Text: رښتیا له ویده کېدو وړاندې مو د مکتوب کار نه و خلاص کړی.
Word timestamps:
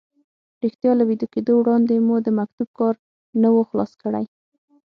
رښتیا 0.63 0.91
له 0.99 1.03
ویده 1.09 1.27
کېدو 1.33 1.53
وړاندې 1.57 1.95
مو 2.05 2.15
د 2.25 2.27
مکتوب 2.39 2.69
کار 2.79 2.95
نه 3.41 3.49
و 3.53 3.57
خلاص 3.69 3.91
کړی. 4.01 4.25